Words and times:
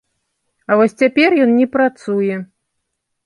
А 0.69 0.77
вось 0.79 0.95
цяпер 1.03 1.29
ён 1.45 1.51
не 1.59 1.67
працуе. 1.75 2.35